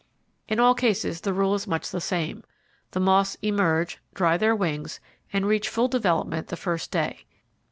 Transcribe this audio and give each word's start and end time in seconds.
In 0.47 0.59
all 0.59 0.73
cases 0.73 1.21
the 1.21 1.31
rule 1.31 1.53
is 1.53 1.67
much, 1.67 1.91
the 1.91 2.01
same. 2.01 2.43
The 2.89 2.99
moths 2.99 3.37
emerge, 3.43 3.99
dry 4.15 4.35
their 4.35 4.55
wings, 4.55 4.99
and 5.31 5.45
reach 5.45 5.69
full 5.69 5.89
development 5.89 6.47
the 6.47 6.57
first 6.57 6.89
day. 6.89 7.27